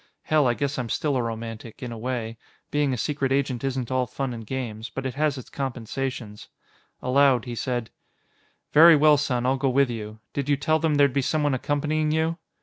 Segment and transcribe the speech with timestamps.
[0.31, 2.39] __Hell, I guess I'm still a romantic, in a way.
[2.71, 6.47] Being a secret agent isn't all fun and games, but it has its compensations._
[7.05, 7.91] Aloud, he said,
[8.73, 10.19] "Very well, son; I'll go with you.
[10.33, 12.39] Did you tell them there'd be someone accompanying you?"